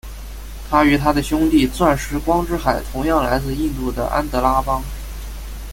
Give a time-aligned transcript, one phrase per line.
[0.67, 4.81] 它与它的兄弟钻石光之海同样来自印度的安德拉邦。